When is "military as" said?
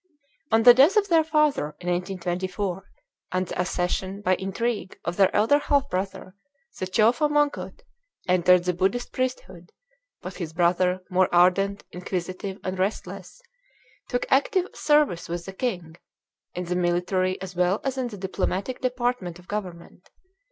16.75-17.55